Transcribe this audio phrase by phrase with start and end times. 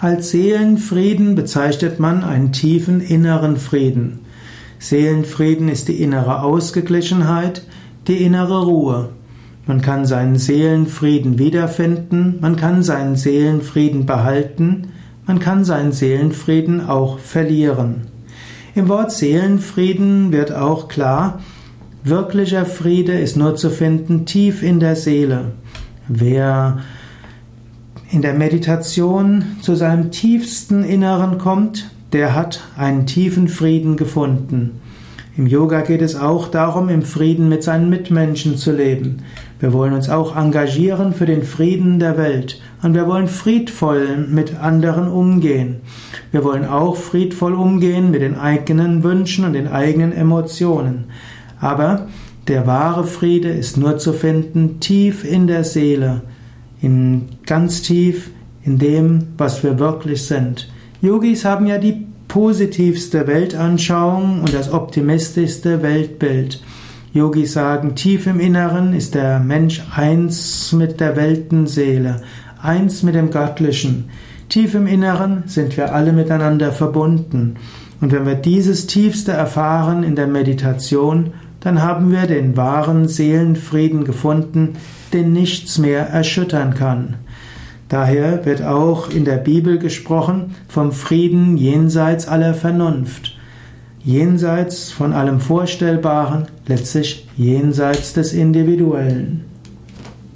[0.00, 4.20] Als Seelenfrieden bezeichnet man einen tiefen inneren Frieden.
[4.78, 7.66] Seelenfrieden ist die innere Ausgeglichenheit,
[8.08, 9.10] die innere Ruhe.
[9.66, 14.86] Man kann seinen Seelenfrieden wiederfinden, man kann seinen Seelenfrieden behalten,
[15.26, 18.06] man kann seinen Seelenfrieden auch verlieren.
[18.74, 21.40] Im Wort Seelenfrieden wird auch klar,
[22.04, 25.52] wirklicher Friede ist nur zu finden tief in der Seele.
[26.08, 26.78] Wer
[28.10, 34.80] in der Meditation zu seinem tiefsten Inneren kommt, der hat einen tiefen Frieden gefunden.
[35.36, 39.22] Im Yoga geht es auch darum, im Frieden mit seinen Mitmenschen zu leben.
[39.60, 44.58] Wir wollen uns auch engagieren für den Frieden der Welt und wir wollen friedvoll mit
[44.58, 45.76] anderen umgehen.
[46.32, 51.04] Wir wollen auch friedvoll umgehen mit den eigenen Wünschen und den eigenen Emotionen.
[51.60, 52.08] Aber
[52.48, 56.22] der wahre Friede ist nur zu finden tief in der Seele,
[56.82, 58.30] in ganz tief
[58.62, 60.68] in dem, was wir wirklich sind.
[61.00, 66.62] Yogis haben ja die positivste Weltanschauung und das optimistischste Weltbild.
[67.12, 72.22] Yogis sagen, tief im Inneren ist der Mensch eins mit der Weltenseele,
[72.62, 74.10] eins mit dem Göttlichen.
[74.48, 77.56] Tief im Inneren sind wir alle miteinander verbunden.
[78.00, 84.04] Und wenn wir dieses Tiefste erfahren in der Meditation, dann haben wir den wahren Seelenfrieden
[84.04, 84.76] gefunden,
[85.12, 87.16] den nichts mehr erschüttern kann.
[87.88, 93.36] Daher wird auch in der Bibel gesprochen vom Frieden jenseits aller Vernunft,
[94.04, 99.49] jenseits von allem Vorstellbaren, letztlich jenseits des Individuellen.